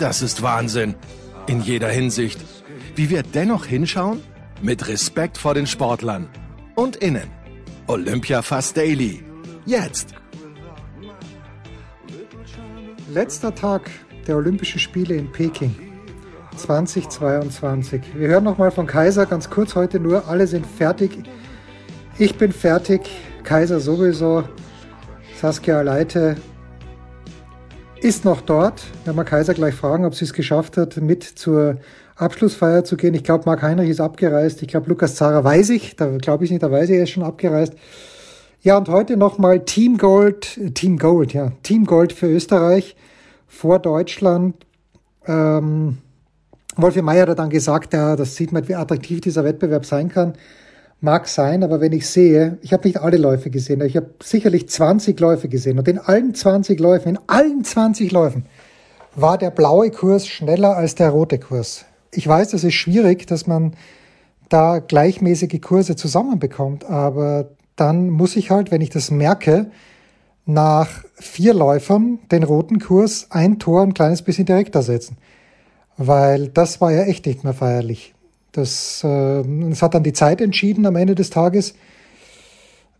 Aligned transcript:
Das 0.00 0.22
ist 0.22 0.40
Wahnsinn. 0.40 0.94
In 1.46 1.60
jeder 1.60 1.90
Hinsicht. 1.90 2.40
Wie 2.96 3.10
wir 3.10 3.22
dennoch 3.22 3.66
hinschauen? 3.66 4.22
Mit 4.62 4.88
Respekt 4.88 5.36
vor 5.36 5.52
den 5.52 5.66
Sportlern. 5.66 6.26
Und 6.74 6.96
innen. 6.96 7.28
Olympia 7.86 8.40
Fast 8.40 8.78
Daily. 8.78 9.22
Jetzt. 9.66 10.14
Letzter 13.12 13.54
Tag 13.54 13.90
der 14.26 14.38
Olympischen 14.38 14.80
Spiele 14.80 15.16
in 15.16 15.30
Peking 15.30 15.76
2022. 16.56 18.00
Wir 18.14 18.28
hören 18.28 18.44
nochmal 18.44 18.70
von 18.70 18.86
Kaiser 18.86 19.26
ganz 19.26 19.50
kurz 19.50 19.74
heute 19.74 20.00
nur. 20.00 20.28
Alle 20.28 20.46
sind 20.46 20.64
fertig. 20.64 21.10
Ich 22.16 22.36
bin 22.36 22.52
fertig. 22.52 23.02
Kaiser 23.44 23.80
sowieso. 23.80 24.44
Saskia 25.38 25.82
Leite 25.82 26.38
ist 28.02 28.24
noch 28.24 28.40
dort. 28.40 28.82
Wenn 29.04 29.14
wir 29.16 29.24
Kaiser 29.24 29.54
gleich 29.54 29.74
fragen, 29.74 30.04
ob 30.04 30.14
sie 30.14 30.24
es 30.24 30.32
geschafft 30.32 30.76
hat, 30.76 30.96
mit 30.96 31.22
zur 31.22 31.76
Abschlussfeier 32.16 32.84
zu 32.84 32.96
gehen. 32.96 33.14
Ich 33.14 33.24
glaube, 33.24 33.44
Marc 33.46 33.62
Heinrich 33.62 33.90
ist 33.90 34.00
abgereist. 34.00 34.62
Ich 34.62 34.68
glaube, 34.68 34.88
Lukas 34.88 35.14
Zara 35.14 35.42
weiß 35.42 35.70
ich. 35.70 35.96
Da 35.96 36.06
glaube 36.18 36.44
ich 36.44 36.50
nicht, 36.50 36.62
da 36.62 36.70
weiß 36.70 36.90
ich, 36.90 36.96
er 36.96 37.04
ist 37.04 37.10
schon 37.10 37.22
abgereist. 37.22 37.74
Ja, 38.62 38.76
und 38.76 38.88
heute 38.88 39.16
nochmal 39.16 39.64
Team 39.64 39.96
Gold, 39.96 40.60
Team 40.74 40.98
Gold, 40.98 41.32
ja, 41.32 41.52
Team 41.62 41.86
Gold 41.86 42.12
für 42.12 42.26
Österreich 42.26 42.94
vor 43.46 43.78
Deutschland. 43.78 44.54
Ähm, 45.26 45.98
Wolfi 46.76 47.00
Meyer 47.00 47.26
hat 47.26 47.38
dann 47.38 47.48
gesagt, 47.48 47.94
ja, 47.94 48.16
das 48.16 48.36
sieht 48.36 48.52
man, 48.52 48.68
wie 48.68 48.74
attraktiv 48.74 49.22
dieser 49.22 49.44
Wettbewerb 49.44 49.86
sein 49.86 50.10
kann. 50.10 50.34
Mag 51.02 51.28
sein, 51.28 51.64
aber 51.64 51.80
wenn 51.80 51.92
ich 51.92 52.06
sehe, 52.08 52.58
ich 52.60 52.74
habe 52.74 52.86
nicht 52.86 53.00
alle 53.00 53.16
Läufe 53.16 53.48
gesehen, 53.48 53.80
ich 53.80 53.96
habe 53.96 54.10
sicherlich 54.22 54.68
20 54.68 55.18
Läufe 55.18 55.48
gesehen 55.48 55.78
und 55.78 55.88
in 55.88 55.98
allen 55.98 56.34
20 56.34 56.78
Läufen, 56.78 57.10
in 57.10 57.18
allen 57.26 57.64
20 57.64 58.12
Läufen 58.12 58.44
war 59.14 59.38
der 59.38 59.50
blaue 59.50 59.90
Kurs 59.90 60.26
schneller 60.26 60.76
als 60.76 60.94
der 60.96 61.08
rote 61.10 61.38
Kurs. 61.38 61.86
Ich 62.12 62.28
weiß, 62.28 62.50
das 62.50 62.64
ist 62.64 62.74
schwierig, 62.74 63.26
dass 63.26 63.46
man 63.46 63.72
da 64.50 64.80
gleichmäßige 64.80 65.60
Kurse 65.62 65.96
zusammenbekommt, 65.96 66.84
aber 66.84 67.48
dann 67.76 68.10
muss 68.10 68.36
ich 68.36 68.50
halt, 68.50 68.70
wenn 68.70 68.82
ich 68.82 68.90
das 68.90 69.10
merke, 69.10 69.70
nach 70.44 71.04
vier 71.14 71.54
Läufern 71.54 72.18
den 72.30 72.42
roten 72.42 72.78
Kurs 72.78 73.28
ein 73.30 73.58
Tor 73.58 73.82
ein 73.82 73.94
kleines 73.94 74.20
bisschen 74.22 74.44
direkter 74.44 74.82
setzen. 74.82 75.16
Weil 75.96 76.48
das 76.48 76.80
war 76.80 76.92
ja 76.92 77.04
echt 77.04 77.26
nicht 77.26 77.44
mehr 77.44 77.54
feierlich. 77.54 78.14
Das, 78.52 79.04
äh, 79.04 79.42
das 79.68 79.82
hat 79.82 79.94
dann 79.94 80.02
die 80.02 80.12
Zeit 80.12 80.40
entschieden 80.40 80.86
am 80.86 80.96
Ende 80.96 81.14
des 81.14 81.30
Tages. 81.30 81.74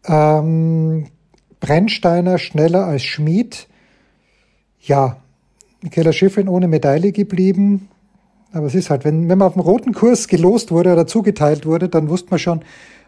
Ähm, 0.07 1.07
Brennsteiner 1.61 2.39
schneller 2.39 2.87
als 2.87 3.03
Schmid. 3.03 3.69
Ja, 4.81 5.17
Michaela 5.83 6.13
Schiffrin 6.13 6.49
ohne 6.49 6.69
Medaille 6.69 7.13
geblieben. 7.13 7.89
Aber 8.53 8.67
es 8.67 8.75
ist 8.75 8.91
halt, 8.91 9.05
wenn, 9.05 9.29
wenn 9.29 9.39
man 9.39 9.49
auf 9.49 9.55
dem 9.55 9.63
roten 9.63 9.93
Kurs 9.93 10.27
gelost 10.27 10.71
wurde 10.71 10.93
oder 10.93 11.07
zugeteilt 11.07 11.67
wurde, 11.67 11.89
dann 11.89 12.09
wusste 12.09 12.31
man 12.31 12.39
schon, 12.39 12.65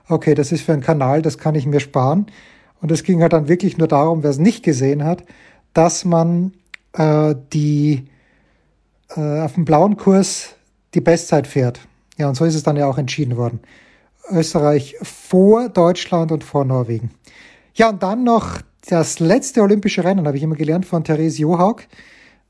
okay, 0.09 0.35
das 0.35 0.53
ist 0.53 0.63
für 0.63 0.73
einen 0.73 0.83
Kanal, 0.83 1.23
das 1.23 1.39
kann 1.39 1.55
ich 1.55 1.67
mir 1.67 1.81
sparen. 1.81 2.27
Und 2.81 2.91
es 2.93 3.03
ging 3.03 3.23
halt 3.23 3.33
dann 3.33 3.49
wirklich 3.49 3.79
nur 3.79 3.89
darum, 3.89 4.23
wer 4.23 4.31
es 4.31 4.39
nicht 4.39 4.63
gesehen 4.63 5.05
hat, 5.05 5.25
dass 5.73 6.05
man 6.05 6.53
äh, 6.93 7.35
die 7.53 8.07
äh, 9.17 9.41
auf 9.41 9.55
dem 9.55 9.65
blauen 9.65 9.97
Kurs 9.97 10.55
die 10.95 11.01
Bestzeit 11.01 11.47
fährt. 11.47 11.81
Ja, 12.19 12.29
und 12.29 12.35
so 12.35 12.45
ist 12.45 12.55
es 12.55 12.63
dann 12.63 12.77
ja 12.77 12.87
auch 12.87 12.99
entschieden 12.99 13.37
worden. 13.37 13.61
Österreich 14.31 14.97
vor 15.03 15.69
Deutschland 15.69 16.33
und 16.33 16.45
vor 16.45 16.65
Norwegen. 16.65 17.11
Ja, 17.75 17.89
und 17.89 18.03
dann 18.03 18.25
noch 18.25 18.61
das 18.89 19.21
letzte 19.21 19.63
olympische 19.63 20.05
Rennen, 20.05 20.27
habe 20.27 20.37
ich 20.37 20.43
immer 20.43 20.57
gelernt, 20.57 20.87
von 20.87 21.05
Therese 21.05 21.41
Johaug. 21.41 21.83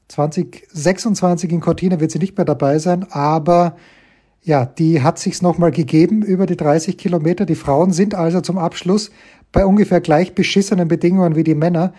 2026 0.09 1.50
in 1.50 1.61
Cortina 1.61 2.00
wird 2.00 2.11
sie 2.11 2.19
nicht 2.19 2.37
mehr 2.37 2.45
dabei 2.45 2.78
sein, 2.78 3.06
aber 3.11 3.77
ja, 4.43 4.67
die 4.67 5.03
hat 5.03 5.19
sich's 5.19 5.41
nochmal 5.41 5.71
gegeben 5.71 6.23
über 6.23 6.47
die 6.47 6.56
30 6.56 6.99
Kilometer. 6.99 7.47
Die 7.47 7.55
Frauen 7.55 7.93
sind 7.93 8.15
also 8.15 8.41
zum 8.41 8.59
Abschluss 8.59 9.11
bei 9.53 9.65
ungefähr 9.65 10.00
gleich 10.00 10.34
beschissenen 10.34 10.89
Bedingungen 10.89 11.37
wie 11.37 11.44
die 11.44 11.55
Männer 11.55 11.93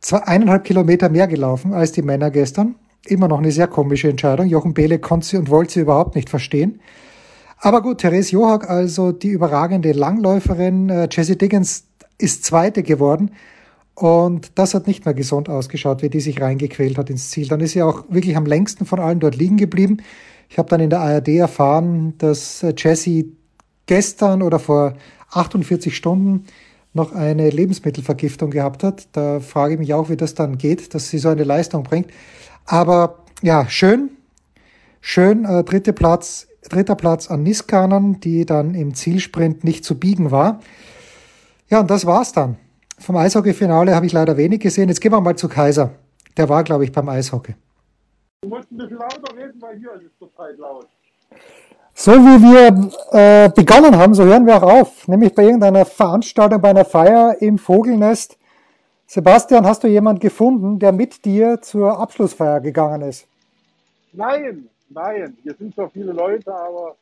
zwei, 0.00 0.18
eineinhalb 0.24 0.64
Kilometer 0.64 1.08
mehr 1.08 1.28
gelaufen 1.28 1.72
als 1.72 1.92
die 1.92 2.02
Männer 2.02 2.30
gestern. 2.30 2.74
Immer 3.06 3.28
noch 3.28 3.38
eine 3.38 3.52
sehr 3.52 3.68
komische 3.68 4.08
Entscheidung. 4.08 4.46
Jochen 4.46 4.74
Behle 4.74 4.98
konnte 4.98 5.26
sie 5.26 5.36
und 5.36 5.50
wollte 5.50 5.74
sie 5.74 5.80
überhaupt 5.80 6.14
nicht 6.14 6.30
verstehen. 6.30 6.80
Aber 7.58 7.82
gut, 7.82 7.98
Therese 7.98 8.32
Johak, 8.32 8.68
also 8.68 9.12
die 9.12 9.28
überragende 9.28 9.92
Langläuferin, 9.92 10.88
äh, 10.90 11.08
Jessie 11.10 11.36
Diggins 11.36 11.84
ist 12.18 12.44
Zweite 12.44 12.82
geworden. 12.82 13.30
Und 13.94 14.58
das 14.58 14.74
hat 14.74 14.86
nicht 14.86 15.04
mehr 15.04 15.14
gesund 15.14 15.48
ausgeschaut, 15.48 16.02
wie 16.02 16.10
die 16.10 16.20
sich 16.20 16.40
reingequält 16.40 16.98
hat 16.98 17.10
ins 17.10 17.30
Ziel. 17.30 17.46
Dann 17.48 17.60
ist 17.60 17.72
sie 17.72 17.82
auch 17.82 18.04
wirklich 18.08 18.36
am 18.36 18.46
längsten 18.46 18.86
von 18.86 18.98
allen 18.98 19.20
dort 19.20 19.36
liegen 19.36 19.56
geblieben. 19.56 19.98
Ich 20.48 20.58
habe 20.58 20.68
dann 20.68 20.80
in 20.80 20.90
der 20.90 21.00
ARD 21.00 21.28
erfahren, 21.28 22.14
dass 22.18 22.62
äh, 22.62 22.74
Jessie 22.76 23.36
gestern 23.86 24.42
oder 24.42 24.58
vor 24.58 24.94
48 25.30 25.94
Stunden 25.94 26.44
noch 26.92 27.12
eine 27.12 27.50
Lebensmittelvergiftung 27.50 28.50
gehabt 28.50 28.82
hat. 28.82 29.08
Da 29.12 29.40
frage 29.40 29.74
ich 29.74 29.80
mich 29.80 29.94
auch, 29.94 30.08
wie 30.08 30.16
das 30.16 30.34
dann 30.34 30.58
geht, 30.58 30.94
dass 30.94 31.10
sie 31.10 31.18
so 31.18 31.28
eine 31.28 31.44
Leistung 31.44 31.82
bringt. 31.82 32.08
Aber 32.66 33.24
ja, 33.42 33.68
schön, 33.68 34.10
schön, 35.00 35.44
äh, 35.44 35.64
dritte 35.64 35.92
Platz, 35.92 36.48
dritter 36.68 36.94
Platz 36.94 37.30
an 37.30 37.42
Niskanen, 37.42 38.20
die 38.20 38.46
dann 38.46 38.74
im 38.74 38.94
Zielsprint 38.94 39.64
nicht 39.64 39.84
zu 39.84 39.98
biegen 39.98 40.30
war. 40.30 40.60
Ja, 41.68 41.80
und 41.80 41.90
das 41.90 42.06
war's 42.06 42.32
dann. 42.32 42.56
Vom 42.98 43.16
Eishockey-Finale 43.16 43.94
habe 43.94 44.06
ich 44.06 44.12
leider 44.12 44.36
wenig 44.36 44.60
gesehen. 44.60 44.88
Jetzt 44.88 45.00
gehen 45.00 45.12
wir 45.12 45.20
mal 45.20 45.36
zu 45.36 45.48
Kaiser. 45.48 45.90
Der 46.36 46.48
war, 46.48 46.64
glaube 46.64 46.84
ich, 46.84 46.92
beim 46.92 47.08
Eishockey. 47.08 47.54
Du 48.42 48.48
musst 48.48 48.70
ein 48.70 48.76
bisschen 48.76 48.98
lauter 48.98 49.36
reden, 49.36 49.60
weil 49.60 49.78
hier 49.78 49.92
ist 49.94 50.04
es 50.04 50.18
total 50.18 50.54
laut. 50.56 50.86
So 51.94 52.12
wie 52.12 52.42
wir 52.42 52.90
äh, 53.12 53.48
begonnen 53.50 53.96
haben, 53.96 54.14
so 54.14 54.24
hören 54.24 54.46
wir 54.46 54.56
auch 54.56 54.80
auf. 54.80 55.08
Nämlich 55.08 55.34
bei 55.34 55.44
irgendeiner 55.44 55.84
Veranstaltung, 55.84 56.60
bei 56.60 56.70
einer 56.70 56.84
Feier 56.84 57.36
im 57.40 57.56
Vogelnest. 57.56 58.36
Sebastian, 59.06 59.66
hast 59.66 59.84
du 59.84 59.88
jemanden 59.88 60.20
gefunden, 60.20 60.78
der 60.78 60.92
mit 60.92 61.24
dir 61.24 61.60
zur 61.60 61.98
Abschlussfeier 61.98 62.60
gegangen 62.60 63.02
ist? 63.02 63.26
Nein, 64.12 64.68
nein. 64.88 65.36
Hier 65.42 65.54
sind 65.54 65.74
zwar 65.74 65.90
viele 65.90 66.12
Leute, 66.12 66.52
aber 66.54 66.96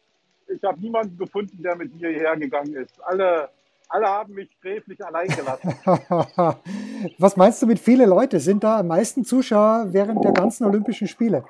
ich 0.48 0.62
habe 0.62 0.80
niemanden 0.80 1.16
gefunden, 1.16 1.62
der 1.62 1.76
mit 1.76 1.94
mir 1.94 2.10
hierher 2.10 2.36
gegangen 2.36 2.74
ist. 2.74 2.92
Alle, 3.04 3.48
alle 3.88 4.06
haben 4.06 4.34
mich 4.34 4.50
sträflich 4.58 5.04
allein 5.04 5.28
gelassen. 5.28 5.74
Was 7.18 7.36
meinst 7.36 7.62
du 7.62 7.66
mit 7.66 7.78
viele 7.78 8.06
Leute? 8.06 8.40
Sind 8.40 8.64
da 8.64 8.80
am 8.80 8.88
meisten 8.88 9.24
Zuschauer 9.24 9.86
während 9.90 10.24
der 10.24 10.32
ganzen 10.32 10.64
Olympischen 10.64 11.06
Spiele? 11.06 11.44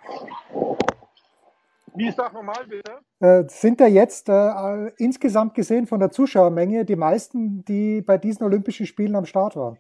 Wie 1.94 2.08
ist 2.08 2.18
das 2.18 2.32
normal, 2.32 2.64
bitte? 2.68 2.92
Äh, 3.20 3.44
sind 3.48 3.80
da 3.80 3.86
jetzt 3.86 4.28
äh, 4.28 4.88
insgesamt 4.96 5.54
gesehen 5.54 5.86
von 5.86 6.00
der 6.00 6.10
Zuschauermenge 6.10 6.84
die 6.84 6.96
meisten, 6.96 7.64
die 7.64 8.00
bei 8.02 8.18
diesen 8.18 8.44
Olympischen 8.44 8.86
Spielen 8.86 9.14
am 9.14 9.26
Start 9.26 9.56
waren? 9.56 9.78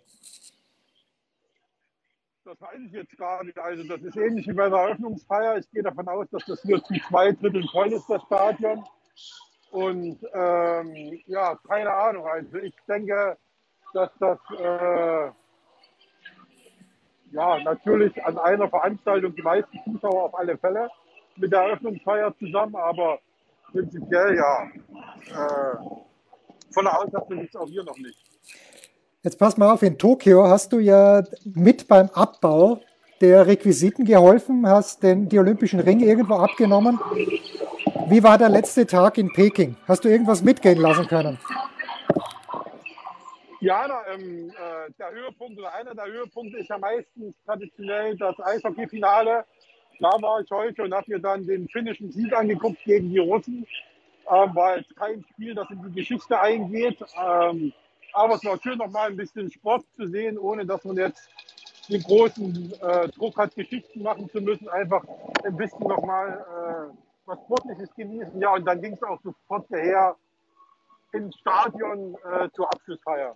Das 2.52 2.68
weiß 2.68 2.80
ich 2.84 2.92
jetzt 2.92 3.16
gar 3.16 3.42
nicht. 3.44 3.58
Also 3.58 3.82
das 3.84 4.02
ist 4.02 4.14
ähnlich 4.14 4.46
wie 4.46 4.52
bei 4.52 4.68
der 4.68 4.78
Eröffnungsfeier. 4.78 5.56
Ich 5.56 5.70
gehe 5.70 5.82
davon 5.82 6.06
aus, 6.06 6.28
dass 6.30 6.44
das 6.44 6.60
hier 6.60 6.82
zu 6.84 6.92
zwei 7.08 7.32
Dritteln 7.32 7.66
voll 7.68 7.90
ist, 7.94 8.06
das 8.10 8.22
Stadion. 8.24 8.84
Und 9.70 10.18
ähm, 10.34 11.22
ja, 11.26 11.58
keine 11.66 11.90
Ahnung. 11.90 12.26
Also 12.26 12.58
ich 12.58 12.74
denke, 12.86 13.38
dass 13.94 14.10
das 14.18 14.38
äh, 14.58 15.30
ja, 17.30 17.58
natürlich 17.64 18.22
an 18.22 18.36
einer 18.36 18.68
Veranstaltung 18.68 19.34
die 19.34 19.42
meisten 19.42 19.80
Zuschauer 19.84 20.24
auf 20.24 20.38
alle 20.38 20.58
Fälle 20.58 20.90
mit 21.36 21.52
der 21.52 21.62
Eröffnungsfeier 21.62 22.36
zusammen, 22.38 22.76
aber 22.76 23.18
prinzipiell 23.70 24.36
ja. 24.36 24.64
Äh, 25.30 25.76
von 26.70 26.84
der 26.84 26.98
Auslastung 26.98 27.38
gibt 27.38 27.54
es 27.54 27.60
auch 27.60 27.68
hier 27.68 27.84
noch 27.84 27.96
nicht. 27.96 28.21
Jetzt 29.24 29.38
pass 29.38 29.56
mal 29.56 29.70
auf, 29.70 29.82
in 29.82 29.98
Tokio 29.98 30.48
hast 30.48 30.72
du 30.72 30.80
ja 30.80 31.22
mit 31.44 31.86
beim 31.86 32.10
Abbau 32.12 32.80
der 33.20 33.46
Requisiten 33.46 34.04
geholfen, 34.04 34.66
hast 34.66 35.04
den, 35.04 35.28
die 35.28 35.38
Olympischen 35.38 35.78
Ringe 35.78 36.06
irgendwo 36.06 36.34
abgenommen. 36.34 36.98
Wie 38.08 38.20
war 38.20 38.36
der 38.36 38.48
letzte 38.48 38.84
Tag 38.84 39.18
in 39.18 39.32
Peking? 39.32 39.76
Hast 39.86 40.04
du 40.04 40.08
irgendwas 40.08 40.42
mitgehen 40.42 40.80
lassen 40.80 41.06
können? 41.06 41.38
Ja, 43.60 43.86
da, 43.86 44.00
ähm, 44.12 44.50
äh, 44.50 44.90
der 44.98 45.12
Höhepunkt 45.12 45.56
oder 45.56 45.72
einer 45.72 45.94
der 45.94 46.06
Höhepunkte 46.06 46.58
ist 46.58 46.68
ja 46.68 46.78
meistens 46.78 47.32
traditionell 47.46 48.16
das 48.16 48.34
Eishockey-Finale. 48.40 49.44
Da 50.00 50.10
war 50.20 50.40
ich 50.40 50.50
heute 50.50 50.82
und 50.82 50.92
habe 50.92 51.08
mir 51.08 51.20
dann 51.20 51.46
den 51.46 51.68
finnischen 51.68 52.10
Sieg 52.10 52.36
angeguckt 52.36 52.82
gegen 52.84 53.10
die 53.10 53.18
Russen. 53.18 53.64
Ähm, 54.28 54.52
war 54.56 54.78
jetzt 54.78 54.96
kein 54.96 55.24
Spiel, 55.30 55.54
das 55.54 55.70
in 55.70 55.80
die 55.80 56.00
Geschichte 56.00 56.40
eingeht. 56.40 56.98
Ähm, 57.24 57.72
aber 58.12 58.34
es 58.34 58.44
war 58.44 58.58
schön, 58.62 58.78
noch 58.78 58.90
mal 58.90 59.08
ein 59.08 59.16
bisschen 59.16 59.50
Sport 59.50 59.84
zu 59.96 60.06
sehen, 60.08 60.38
ohne 60.38 60.66
dass 60.66 60.84
man 60.84 60.96
jetzt 60.96 61.28
den 61.88 62.02
großen 62.02 62.72
äh, 62.80 63.08
Druck 63.08 63.36
hat, 63.36 63.54
Geschichten 63.54 64.02
machen 64.02 64.28
zu 64.30 64.40
müssen. 64.40 64.68
Einfach 64.68 65.04
ein 65.44 65.56
bisschen 65.56 65.86
noch 65.86 66.02
mal 66.04 66.90
äh, 66.92 66.96
was 67.26 67.38
Sportliches 67.40 67.88
genießen. 67.96 68.40
Ja, 68.40 68.54
und 68.54 68.64
dann 68.64 68.80
ging 68.80 68.94
es 68.94 69.02
auch 69.02 69.20
sofort 69.22 69.66
daher 69.70 70.16
ins 71.12 71.36
Stadion 71.36 72.16
äh, 72.24 72.48
zur 72.54 72.72
Abschlussfeier. 72.72 73.34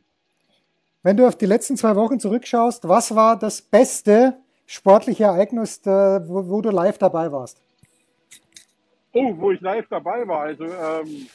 Wenn 1.03 1.17
du 1.17 1.27
auf 1.27 1.37
die 1.37 1.47
letzten 1.47 1.77
zwei 1.77 1.95
Wochen 1.95 2.19
zurückschaust, 2.19 2.89
was 2.89 3.15
war 3.15 3.39
das 3.39 3.63
beste 3.63 4.37
sportliche 4.67 5.25
Ereignis, 5.25 5.81
wo, 5.85 6.49
wo 6.49 6.61
du 6.61 6.71
live 6.71 6.99
dabei 6.99 7.31
warst? 7.31 7.61
Oh, 9.13 9.33
wo 9.37 9.53
ich 9.53 9.61
live 9.61 9.87
dabei 9.89 10.27
war. 10.27 10.41
Also 10.41 10.65
ähm, 10.65 11.29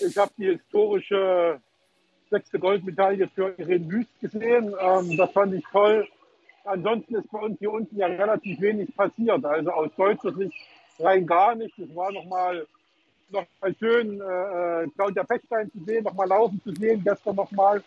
ich 0.00 0.16
habe 0.18 0.32
die 0.36 0.46
historische 0.46 1.60
sechste 2.30 2.58
Goldmedaille 2.58 3.28
für 3.28 3.54
Irene 3.58 3.90
Wüst 3.90 4.20
gesehen. 4.20 4.74
Ähm, 4.80 5.16
das 5.16 5.30
fand 5.32 5.54
ich 5.54 5.64
toll. 5.70 6.06
Ansonsten 6.64 7.14
ist 7.16 7.30
bei 7.30 7.38
uns 7.38 7.58
hier 7.58 7.72
unten 7.72 7.96
ja 7.96 8.06
relativ 8.06 8.60
wenig 8.60 8.94
passiert. 8.96 9.44
Also 9.44 9.70
aus 9.70 9.90
deutscher 9.96 10.32
Sicht 10.34 10.54
rein 10.98 11.26
gar 11.26 11.54
nicht. 11.54 11.78
Es 11.78 11.94
war 11.94 12.12
nochmal 12.12 12.66
noch 13.30 13.44
mal 13.60 13.74
schön, 13.78 14.20
äh, 14.20 14.88
Claudia 14.94 15.24
Pechstein 15.24 15.70
zu 15.72 15.84
sehen, 15.84 16.04
nochmal 16.04 16.28
laufen 16.28 16.60
zu 16.62 16.72
sehen. 16.72 17.02
Gestern 17.04 17.36
nochmal 17.36 17.82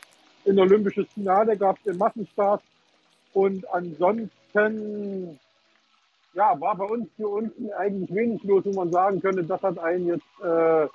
ein 0.47 0.59
olympisches 0.59 1.07
Finale 1.13 1.53
es 1.53 1.85
im 1.85 1.97
Massenstart. 1.97 2.61
Und 3.33 3.67
ansonsten 3.73 5.39
ja, 6.33 6.59
war 6.59 6.75
bei 6.75 6.85
uns 6.85 7.09
hier 7.17 7.29
unten 7.29 7.71
eigentlich 7.73 8.13
wenig 8.13 8.43
los, 8.43 8.63
wo 8.65 8.73
man 8.73 8.91
sagen 8.91 9.21
könnte, 9.21 9.43
das 9.43 9.61
hat 9.61 9.77
einen 9.79 10.07
jetzt 10.07 10.43
äh, 10.43 10.87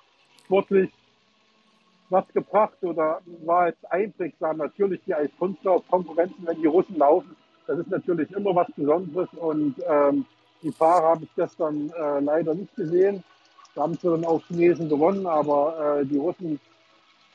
sportlich 0.45 0.91
was 2.15 2.29
gebracht 2.29 2.83
oder 2.83 3.21
war 3.45 3.67
jetzt 3.67 3.85
einprägsam. 3.91 4.59
Natürlich 4.59 5.01
die 5.05 5.15
als 5.15 5.31
Kunstlauf-Konkurrenzen, 5.39 6.47
wenn 6.47 6.61
die 6.61 6.67
Russen 6.67 6.97
laufen, 6.97 7.37
das 7.67 7.79
ist 7.79 7.91
natürlich 7.91 8.31
immer 8.31 8.55
was 8.55 8.69
Besonderes 8.77 9.29
und 9.37 9.75
ähm, 9.89 10.25
die 10.63 10.71
Fahrer 10.71 11.09
habe 11.09 11.25
ich 11.25 11.35
gestern 11.35 11.91
äh, 11.91 12.21
leider 12.21 12.55
nicht 12.55 12.75
gesehen. 12.77 13.25
Da 13.75 13.83
haben 13.83 13.95
sie 13.95 14.09
dann 14.09 14.25
auch 14.25 14.43
Chinesen 14.47 14.89
gewonnen, 14.89 15.27
aber 15.27 15.99
äh, 16.01 16.07
die 16.07 16.17
Russen 16.17 16.61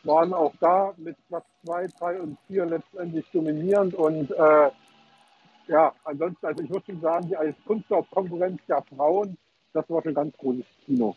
waren 0.03 0.33
auch 0.33 0.53
da 0.61 0.93
mit 0.97 1.17
Platz 1.27 1.45
2, 1.65 1.87
3 1.99 2.21
und 2.21 2.37
4 2.47 2.65
letztendlich 2.65 3.25
dominierend 3.33 3.93
und 3.95 4.31
äh, 4.31 4.69
ja, 5.67 5.93
ansonsten, 6.05 6.45
also 6.45 6.63
ich 6.63 6.69
würde 6.69 6.85
schon 6.85 7.01
sagen, 7.01 7.27
die 7.27 7.35
als 7.35 7.55
Kunstlaufkonkurrenz 7.65 8.61
der 8.67 8.81
Frauen, 8.95 9.37
das 9.73 9.87
war 9.89 10.01
schon 10.01 10.13
ganz 10.13 10.35
großes 10.37 10.65
Kino. 10.85 11.15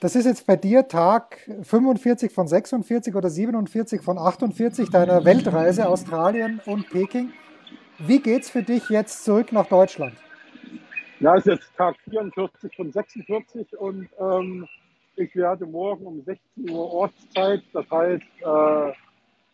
Das 0.00 0.14
ist 0.14 0.26
jetzt 0.26 0.46
bei 0.46 0.54
dir 0.54 0.86
Tag 0.86 1.38
45 1.62 2.30
von 2.32 2.46
46 2.46 3.16
oder 3.16 3.28
47 3.30 4.00
von 4.00 4.16
48 4.16 4.90
deiner 4.90 5.24
Weltreise 5.24 5.88
Australien 5.88 6.60
und 6.66 6.88
Peking. 6.88 7.32
Wie 7.98 8.20
geht's 8.20 8.48
für 8.48 8.62
dich 8.62 8.90
jetzt 8.90 9.24
zurück 9.24 9.50
nach 9.50 9.66
Deutschland? 9.66 10.14
Ja, 11.18 11.34
es 11.34 11.46
ist 11.46 11.54
jetzt 11.54 11.76
Tag 11.76 11.96
44 12.08 12.76
von 12.76 12.92
46 12.92 13.76
und 13.76 14.08
ähm, 14.20 14.68
ich 15.16 15.34
werde 15.34 15.66
morgen 15.66 16.06
um 16.06 16.22
16 16.24 16.70
Uhr 16.70 16.92
Ortszeit, 16.92 17.64
das 17.72 17.90
heißt, 17.90 18.22
äh, 18.22 18.92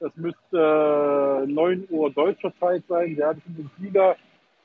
das 0.00 0.12
müsste 0.16 1.46
9 1.48 1.86
Uhr 1.88 2.10
deutscher 2.10 2.52
Zeit 2.60 2.82
sein, 2.86 3.16
werde 3.16 3.40
ich 3.40 3.46
in 3.46 3.70
den 3.86 4.14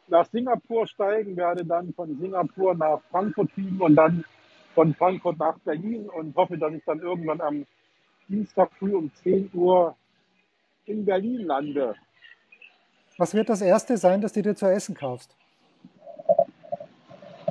nach 0.10 0.26
Singapur 0.26 0.88
steigen, 0.88 1.38
werde 1.38 1.64
dann 1.64 1.94
von 1.94 2.18
Singapur 2.20 2.76
nach 2.76 3.00
Frankfurt 3.12 3.50
fliegen 3.52 3.80
und 3.80 3.96
dann 3.96 4.26
von 4.75 4.94
Frankfurt 4.95 5.38
nach 5.38 5.57
Berlin 5.60 6.10
und 6.10 6.36
hoffe, 6.36 6.57
dass 6.57 6.74
ich 6.74 6.83
dann 6.86 7.00
irgendwann 7.00 7.42
am 7.42 7.66
Dienstag 8.27 8.71
früh 8.77 8.95
um 8.95 9.12
10 9.24 9.50
Uhr 9.54 9.95
in 10.86 11.06
Berlin 11.06 11.45
lande. 11.45 11.95
Was 13.18 13.33
wird 13.33 13.50
das 13.50 13.62
Erste 13.62 13.98
sein, 13.98 14.21
das 14.21 14.33
du 14.33 14.42
dir 14.42 14.56
zu 14.56 14.66
essen 14.66 14.95
kaufst? 14.95 15.36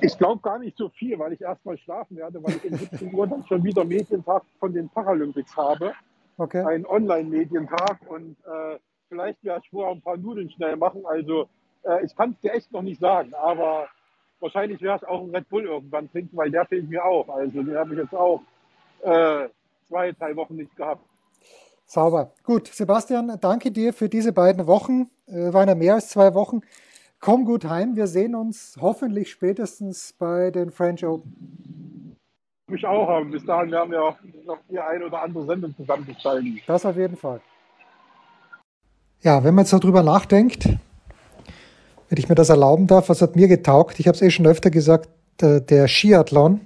Ich 0.00 0.16
glaube 0.16 0.40
gar 0.40 0.58
nicht 0.58 0.76
so 0.76 0.88
viel, 0.88 1.18
weil 1.18 1.32
ich 1.32 1.40
erstmal 1.40 1.76
schlafen 1.78 2.16
werde, 2.16 2.42
weil 2.42 2.56
ich 2.56 2.70
um 2.70 2.78
17 2.78 3.14
Uhr 3.14 3.26
dann 3.26 3.44
schon 3.46 3.64
wieder 3.64 3.84
Medientag 3.84 4.44
von 4.60 4.72
den 4.72 4.88
Paralympics 4.88 5.56
habe. 5.56 5.92
Okay. 6.36 6.64
Ein 6.64 6.86
Online-Medientag 6.86 7.98
und 8.08 8.36
äh, 8.46 8.78
vielleicht 9.08 9.42
werde 9.42 9.60
ich 9.64 9.70
vorher 9.70 9.94
ein 9.94 10.00
paar 10.00 10.16
Nudeln 10.16 10.50
schnell 10.50 10.76
machen. 10.76 11.04
Also 11.04 11.48
äh, 11.82 12.04
ich 12.04 12.14
kann 12.14 12.30
es 12.30 12.40
dir 12.40 12.52
echt 12.52 12.70
noch 12.72 12.82
nicht 12.82 13.00
sagen, 13.00 13.34
aber 13.34 13.88
wahrscheinlich 14.40 14.80
wäre 14.80 14.96
es 14.96 15.04
auch 15.04 15.22
ein 15.22 15.34
Red 15.34 15.48
Bull 15.48 15.64
irgendwann 15.64 16.10
trinken, 16.10 16.36
weil 16.36 16.50
der 16.50 16.64
fehlt 16.66 16.88
mir 16.88 17.04
auch. 17.04 17.28
Also 17.28 17.62
den 17.62 17.76
habe 17.76 17.94
ich 17.94 18.00
jetzt 18.00 18.14
auch 18.14 18.42
äh, 19.02 19.48
zwei, 19.88 20.12
drei 20.12 20.36
Wochen 20.36 20.56
nicht 20.56 20.74
gehabt. 20.76 21.02
Sauber. 21.86 22.32
Gut, 22.44 22.68
Sebastian, 22.68 23.38
danke 23.40 23.70
dir 23.70 23.92
für 23.92 24.08
diese 24.08 24.32
beiden 24.32 24.66
Wochen. 24.66 25.10
Äh, 25.26 25.52
waren 25.52 25.68
ja 25.68 25.74
mehr 25.74 25.94
als 25.94 26.10
zwei 26.10 26.34
Wochen. 26.34 26.60
Komm 27.20 27.44
gut 27.44 27.64
heim. 27.64 27.96
Wir 27.96 28.06
sehen 28.06 28.34
uns 28.34 28.76
hoffentlich 28.80 29.30
spätestens 29.30 30.12
bei 30.12 30.50
den 30.50 30.70
French 30.70 31.04
Open. 31.04 32.16
Mich 32.68 32.86
auch 32.86 33.08
haben. 33.08 33.30
Bis 33.30 33.44
dahin 33.44 33.70
werden 33.70 33.90
wir 33.90 34.02
auch 34.04 34.16
noch 34.44 34.58
die 34.68 34.78
ein 34.78 35.02
oder 35.02 35.22
andere 35.22 35.46
Sendung 35.46 35.74
zusammengestalten. 35.76 36.60
Das 36.66 36.84
auf 36.84 36.96
jeden 36.96 37.16
Fall. 37.16 37.40
Ja, 39.22 39.42
wenn 39.42 39.54
man 39.54 39.62
jetzt 39.62 39.70
so 39.70 39.78
drüber 39.78 40.02
nachdenkt, 40.02 40.68
wenn 42.08 42.18
ich 42.18 42.28
mir 42.28 42.34
das 42.34 42.48
erlauben 42.48 42.86
darf, 42.86 43.08
was 43.08 43.22
hat 43.22 43.36
mir 43.36 43.48
getaugt? 43.48 44.00
Ich 44.00 44.08
habe 44.08 44.16
es 44.16 44.22
eh 44.22 44.30
schon 44.30 44.46
öfter 44.46 44.70
gesagt, 44.70 45.08
der 45.40 45.88
Skiathlon 45.88 46.60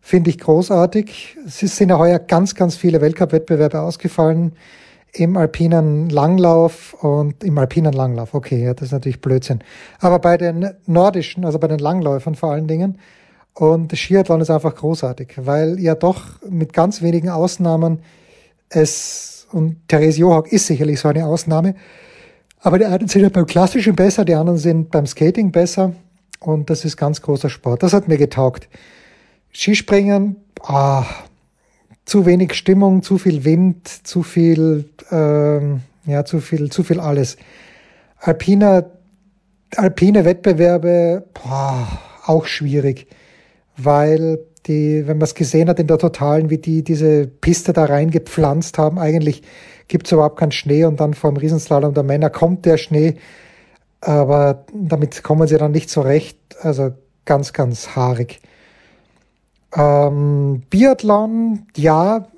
finde 0.00 0.30
ich 0.30 0.38
großartig. 0.38 1.36
Es 1.46 1.58
sind 1.58 1.88
ja 1.90 1.98
heuer 1.98 2.18
ganz, 2.18 2.54
ganz 2.54 2.76
viele 2.76 3.00
Weltcup-Wettbewerbe 3.00 3.80
ausgefallen 3.80 4.52
im 5.12 5.36
alpinen 5.36 6.10
Langlauf 6.10 6.94
und 7.02 7.42
im 7.42 7.58
alpinen 7.58 7.92
Langlauf. 7.92 8.34
Okay, 8.34 8.64
ja, 8.64 8.74
das 8.74 8.88
ist 8.88 8.92
natürlich 8.92 9.20
Blödsinn. 9.20 9.60
Aber 9.98 10.18
bei 10.18 10.36
den 10.36 10.70
nordischen, 10.86 11.44
also 11.44 11.58
bei 11.58 11.68
den 11.68 11.78
Langläufern 11.78 12.34
vor 12.34 12.52
allen 12.52 12.66
Dingen. 12.66 12.98
Und 13.54 13.96
Skiathlon 13.96 14.40
ist 14.40 14.50
einfach 14.50 14.74
großartig, 14.74 15.34
weil 15.38 15.80
ja 15.80 15.94
doch 15.94 16.42
mit 16.48 16.72
ganz 16.72 17.02
wenigen 17.02 17.30
Ausnahmen 17.30 18.00
es, 18.68 19.46
und 19.52 19.88
Therese 19.88 20.20
Johaug 20.20 20.52
ist 20.52 20.66
sicherlich 20.66 21.00
so 21.00 21.08
eine 21.08 21.26
Ausnahme, 21.26 21.74
aber 22.66 22.80
die 22.80 22.84
einen 22.84 23.06
sind 23.06 23.22
ja 23.22 23.28
beim 23.28 23.46
Klassischen 23.46 23.94
besser, 23.94 24.24
die 24.24 24.34
anderen 24.34 24.58
sind 24.58 24.90
beim 24.90 25.06
Skating 25.06 25.52
besser. 25.52 25.92
Und 26.40 26.68
das 26.68 26.84
ist 26.84 26.96
ganz 26.96 27.22
großer 27.22 27.48
Sport. 27.48 27.84
Das 27.84 27.92
hat 27.92 28.08
mir 28.08 28.18
getaugt. 28.18 28.68
Skispringen, 29.52 30.34
ah, 30.62 31.04
zu 32.06 32.26
wenig 32.26 32.54
Stimmung, 32.54 33.04
zu 33.04 33.18
viel 33.18 33.44
Wind, 33.44 33.86
zu 33.86 34.24
viel, 34.24 34.90
ähm, 35.12 35.82
ja, 36.06 36.24
zu 36.24 36.40
viel, 36.40 36.68
zu 36.68 36.82
viel 36.82 36.98
alles. 36.98 37.36
Alpine, 38.18 38.90
alpine 39.76 40.24
Wettbewerbe, 40.24 41.24
boah, 41.34 41.86
auch 42.24 42.46
schwierig, 42.46 43.06
weil 43.76 44.40
die, 44.66 45.06
wenn 45.06 45.18
man 45.18 45.24
es 45.24 45.34
gesehen 45.34 45.68
hat 45.68 45.78
in 45.78 45.86
der 45.86 45.98
Totalen, 45.98 46.50
wie 46.50 46.58
die 46.58 46.82
diese 46.82 47.26
Piste 47.26 47.72
da 47.72 47.84
reingepflanzt 47.84 48.78
haben, 48.78 48.98
eigentlich 48.98 49.42
gibt 49.88 50.06
es 50.06 50.12
überhaupt 50.12 50.38
keinen 50.38 50.52
Schnee 50.52 50.84
und 50.84 51.00
dann 51.00 51.14
vor 51.14 51.30
dem 51.30 51.36
Riesenslalom 51.36 51.94
der 51.94 52.02
Männer 52.02 52.30
kommt 52.30 52.66
der 52.66 52.76
Schnee, 52.76 53.16
aber 54.00 54.64
damit 54.72 55.22
kommen 55.22 55.48
sie 55.48 55.58
dann 55.58 55.72
nicht 55.72 55.90
zurecht. 55.90 56.38
Also 56.60 56.92
ganz, 57.24 57.52
ganz 57.52 57.96
haarig. 57.96 58.40
Ähm, 59.74 60.62
Biathlon, 60.70 61.66
ja, 61.76 62.28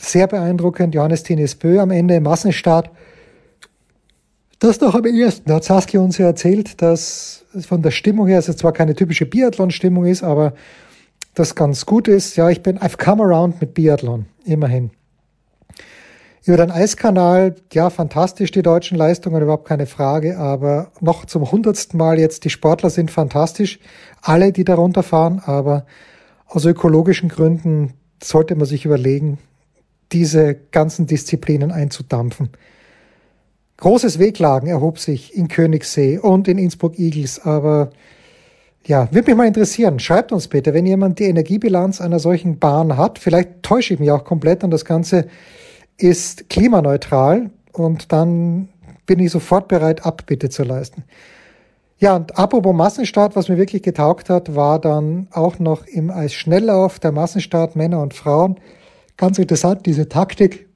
sehr 0.00 0.26
beeindruckend. 0.26 0.94
Johannes 0.94 1.22
Tines 1.22 1.54
Bö 1.54 1.80
am 1.80 1.90
Ende 1.90 2.20
Massenstart. 2.20 2.90
Das 4.58 4.80
noch 4.80 4.94
am 4.94 5.04
ersten. 5.04 5.48
Da 5.48 5.56
hat 5.56 5.64
Saskia 5.64 6.00
uns 6.00 6.18
ja 6.18 6.26
erzählt, 6.26 6.80
dass 6.82 7.44
von 7.60 7.82
der 7.82 7.90
Stimmung 7.90 8.26
her 8.26 8.38
es 8.38 8.56
zwar 8.56 8.72
keine 8.72 8.94
typische 8.94 9.26
Biathlon-Stimmung 9.26 10.06
ist, 10.06 10.22
aber 10.22 10.54
das 11.38 11.54
ganz 11.54 11.86
gut 11.86 12.08
ist. 12.08 12.36
Ja, 12.36 12.50
ich 12.50 12.62
bin, 12.62 12.78
I've 12.78 12.96
come 12.96 13.22
around 13.22 13.60
mit 13.60 13.74
Biathlon. 13.74 14.26
Immerhin. 14.44 14.90
Über 16.44 16.56
den 16.56 16.70
Eiskanal, 16.70 17.56
ja, 17.72 17.90
fantastisch 17.90 18.50
die 18.50 18.62
deutschen 18.62 18.96
Leistungen, 18.96 19.42
überhaupt 19.42 19.68
keine 19.68 19.86
Frage, 19.86 20.38
aber 20.38 20.92
noch 21.00 21.26
zum 21.26 21.50
hundertsten 21.50 21.98
Mal 21.98 22.18
jetzt, 22.18 22.44
die 22.44 22.50
Sportler 22.50 22.88
sind 22.88 23.10
fantastisch, 23.10 23.78
alle, 24.22 24.52
die 24.52 24.64
darunter 24.64 25.02
fahren, 25.02 25.42
aber 25.44 25.84
aus 26.46 26.64
ökologischen 26.64 27.28
Gründen 27.28 27.92
sollte 28.22 28.54
man 28.54 28.66
sich 28.66 28.86
überlegen, 28.86 29.38
diese 30.12 30.54
ganzen 30.54 31.06
Disziplinen 31.06 31.70
einzudampfen. 31.70 32.48
Großes 33.76 34.18
Wehklagen 34.18 34.68
erhob 34.68 34.98
sich 34.98 35.36
in 35.36 35.48
Königssee 35.48 36.18
und 36.18 36.48
in 36.48 36.58
Innsbruck 36.58 36.98
Eagles, 36.98 37.40
aber 37.44 37.90
ja, 38.88 39.06
würde 39.12 39.30
mich 39.30 39.36
mal 39.36 39.46
interessieren. 39.46 39.98
Schreibt 39.98 40.32
uns 40.32 40.48
bitte, 40.48 40.72
wenn 40.72 40.86
jemand 40.86 41.18
die 41.18 41.24
Energiebilanz 41.24 42.00
einer 42.00 42.18
solchen 42.18 42.58
Bahn 42.58 42.96
hat. 42.96 43.18
Vielleicht 43.18 43.62
täusche 43.62 43.92
ich 43.92 44.00
mich 44.00 44.10
auch 44.10 44.24
komplett 44.24 44.64
und 44.64 44.70
das 44.70 44.86
Ganze 44.86 45.26
ist 45.98 46.48
klimaneutral 46.48 47.50
und 47.72 48.12
dann 48.12 48.70
bin 49.04 49.18
ich 49.18 49.30
sofort 49.30 49.68
bereit, 49.68 50.06
Abbitte 50.06 50.48
zu 50.48 50.62
leisten. 50.62 51.04
Ja, 51.98 52.16
und 52.16 52.38
apropos 52.38 52.74
Massenstart, 52.74 53.36
was 53.36 53.50
mir 53.50 53.58
wirklich 53.58 53.82
getaugt 53.82 54.30
hat, 54.30 54.54
war 54.54 54.78
dann 54.78 55.28
auch 55.32 55.58
noch 55.58 55.84
im 55.86 56.10
Eisschnelllauf 56.10 56.98
der 56.98 57.12
Massenstart 57.12 57.76
Männer 57.76 58.00
und 58.00 58.14
Frauen. 58.14 58.58
Ganz 59.18 59.38
interessant, 59.38 59.84
diese 59.84 60.08
Taktik. 60.08 60.66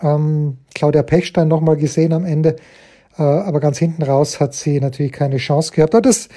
Ähm, 0.00 0.58
Claudia 0.72 1.02
Pechstein 1.02 1.48
nochmal 1.48 1.78
gesehen 1.78 2.12
am 2.12 2.24
Ende, 2.24 2.54
äh, 3.18 3.22
aber 3.22 3.58
ganz 3.58 3.78
hinten 3.78 4.04
raus 4.04 4.38
hat 4.38 4.54
sie 4.54 4.78
natürlich 4.78 5.12
keine 5.12 5.38
Chance 5.38 5.72
gehabt. 5.72 5.96
Aber 5.96 6.02
das 6.02 6.28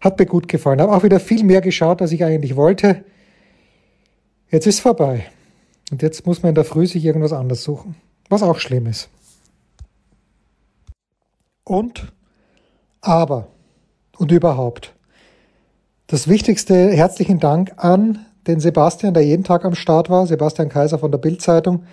hat 0.00 0.18
mir 0.18 0.26
gut 0.26 0.48
gefallen. 0.48 0.80
Habe 0.80 0.92
auch 0.92 1.02
wieder 1.02 1.20
viel 1.20 1.44
mehr 1.44 1.60
geschaut, 1.60 2.00
als 2.00 2.12
ich 2.12 2.24
eigentlich 2.24 2.56
wollte. 2.56 3.04
Jetzt 4.50 4.66
ist 4.66 4.80
vorbei. 4.80 5.26
Und 5.90 6.02
jetzt 6.02 6.26
muss 6.26 6.42
man 6.42 6.50
in 6.50 6.54
der 6.54 6.64
Früh 6.64 6.86
sich 6.86 7.04
irgendwas 7.04 7.32
anderes 7.32 7.62
suchen. 7.62 7.96
Was 8.28 8.42
auch 8.42 8.58
schlimm 8.58 8.86
ist. 8.86 9.08
Und, 11.64 12.12
aber 13.00 13.48
und 14.18 14.32
überhaupt. 14.32 14.94
Das 16.06 16.28
Wichtigste, 16.28 16.90
herzlichen 16.90 17.38
Dank 17.38 17.72
an 17.76 18.26
den 18.46 18.60
Sebastian, 18.60 19.14
der 19.14 19.24
jeden 19.24 19.44
Tag 19.44 19.64
am 19.64 19.74
Start 19.74 20.10
war, 20.10 20.26
Sebastian 20.26 20.68
Kaiser 20.68 20.98
von 20.98 21.10
der 21.10 21.18
Bildzeitung, 21.18 21.84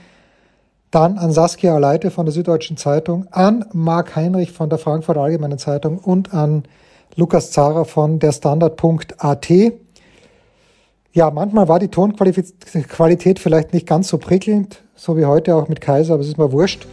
dann 0.91 1.17
an 1.17 1.31
Saskia 1.31 1.75
Aleite 1.75 2.09
von 2.09 2.25
der 2.25 2.33
Süddeutschen 2.33 2.77
Zeitung, 2.77 3.27
an 3.31 3.65
Marc 3.73 4.15
Heinrich 4.15 4.51
von 4.51 4.69
der 4.69 4.79
Frankfurter 4.79 5.21
Allgemeinen 5.21 5.59
Zeitung 5.59 5.99
und 5.99 6.33
an 6.33 6.63
Lukas 7.17 7.49
Zara 7.49 7.83
von 7.83 8.19
der 8.19 8.31
Standard.at. 8.31 9.49
Ja, 11.13 11.31
manchmal 11.31 11.67
war 11.67 11.79
die 11.79 11.87
Tonqualität 11.87 13.39
vielleicht 13.39 13.73
nicht 13.73 13.87
ganz 13.87 14.09
so 14.09 14.19
prickelnd, 14.19 14.83
so 14.95 15.17
wie 15.17 15.25
heute 15.25 15.55
auch 15.55 15.67
mit 15.67 15.81
Kaiser, 15.81 16.13
aber 16.13 16.21
es 16.21 16.29
ist 16.29 16.37
mir 16.37 16.51
wurscht. 16.51 16.85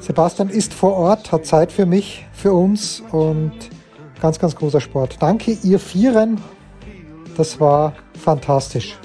Sebastian 0.00 0.48
ist 0.48 0.74
vor 0.74 0.94
Ort, 0.94 1.30
hat 1.30 1.46
Zeit 1.46 1.70
für 1.70 1.86
mich, 1.86 2.26
für 2.32 2.52
uns 2.52 3.00
und 3.12 3.52
ganz, 4.20 4.40
ganz 4.40 4.56
großer 4.56 4.80
Sport. 4.80 5.18
Danke, 5.20 5.56
ihr 5.62 5.78
Vieren. 5.78 6.40
Das 7.36 7.60
war 7.60 7.92
fantastisch. 8.14 8.98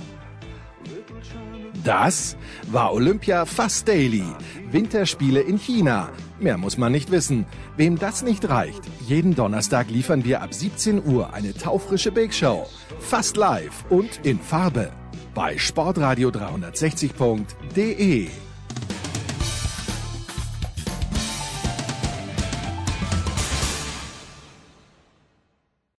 Das 1.83 2.37
war 2.71 2.93
Olympia 2.93 3.45
Fast 3.45 3.89
Daily. 3.89 4.23
Winterspiele 4.71 5.41
in 5.41 5.57
China. 5.57 6.11
Mehr 6.39 6.57
muss 6.57 6.77
man 6.77 6.93
nicht 6.93 7.11
wissen. 7.11 7.45
Wem 7.75 7.99
das 7.99 8.23
nicht 8.23 8.47
reicht, 8.47 8.83
jeden 9.05 9.35
Donnerstag 9.35 9.89
liefern 9.89 10.23
wir 10.23 10.41
ab 10.41 10.53
17 10.53 11.05
Uhr 11.05 11.33
eine 11.33 11.53
taufrische 11.53 12.13
Bake 12.13 12.33
Show. 12.33 12.65
Fast 12.99 13.35
live 13.35 13.83
und 13.89 14.21
in 14.23 14.39
Farbe. 14.39 14.93
Bei 15.33 15.55
sportradio360.de. 15.55 18.42